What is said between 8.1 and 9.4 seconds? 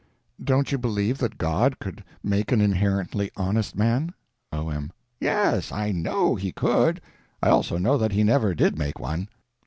He never did make one.